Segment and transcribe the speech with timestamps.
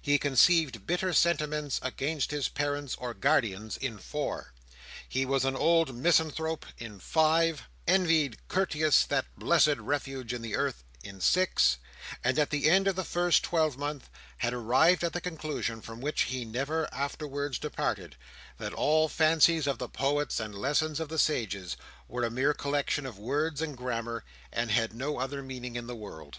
[0.00, 4.54] He conceived bitter sentiments against his parents or guardians in four;
[5.06, 10.84] he was an old misanthrope, in five; envied Curtius that blessed refuge in the earth,
[11.02, 11.76] in six;
[12.24, 14.08] and at the end of the first twelvemonth
[14.38, 18.16] had arrived at the conclusion, from which he never afterwards departed,
[18.56, 21.76] that all the fancies of the poets, and lessons of the sages,
[22.08, 25.94] were a mere collection of words and grammar, and had no other meaning in the
[25.94, 26.38] world.